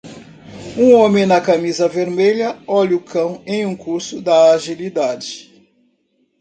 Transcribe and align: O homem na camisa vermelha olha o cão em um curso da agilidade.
O 0.75 0.93
homem 0.95 1.27
na 1.27 1.39
camisa 1.39 1.87
vermelha 1.87 2.57
olha 2.65 2.97
o 2.97 3.03
cão 3.03 3.43
em 3.45 3.67
um 3.67 3.75
curso 3.75 4.19
da 4.19 4.51
agilidade. 4.55 5.53